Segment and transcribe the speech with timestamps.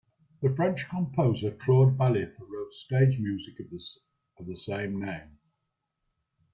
[0.55, 5.37] French composer Claude Ballif wrote stage music of the same name.